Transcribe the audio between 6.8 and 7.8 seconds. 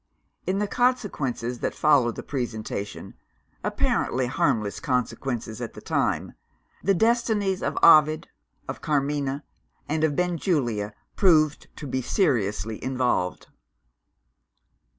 the destinies of